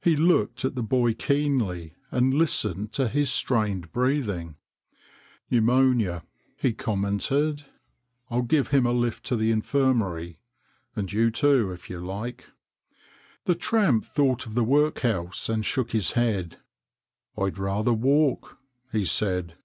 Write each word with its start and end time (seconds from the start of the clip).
He 0.00 0.14
looked 0.14 0.64
at 0.64 0.76
the 0.76 0.82
boy 0.84 1.12
keenly 1.12 1.94
and 2.12 2.32
listened 2.32 2.92
to 2.92 3.08
his 3.08 3.32
strained 3.32 3.90
breathing. 3.90 4.54
"Pneumonia," 5.50 6.22
he 6.56 6.72
commented. 6.72 7.64
"I'll 8.30 8.42
give 8.42 8.68
him 8.68 8.86
a 8.86 8.92
lift 8.92 9.24
to 9.26 9.34
the 9.34 9.50
infirmary, 9.50 10.38
and 10.94 11.12
you, 11.12 11.32
too, 11.32 11.72
if 11.72 11.90
you 11.90 11.98
like." 11.98 12.46
The 13.46 13.56
tramp 13.56 14.04
thought 14.04 14.46
of 14.46 14.54
the 14.54 14.62
workhouse 14.62 15.48
and 15.48 15.64
shook 15.66 15.90
his 15.90 16.12
head." 16.12 16.58
I'd 17.36 17.58
rather 17.58 17.92
walk," 17.92 18.56
he 18.92 19.04
said. 19.04 19.56